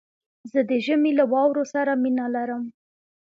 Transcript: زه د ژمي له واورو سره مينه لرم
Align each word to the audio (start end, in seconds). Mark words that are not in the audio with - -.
زه 0.51 0.59
د 0.69 0.71
ژمي 0.85 1.11
له 1.19 1.25
واورو 1.31 1.63
سره 1.73 1.91
مينه 2.03 2.25
لرم 2.35 2.63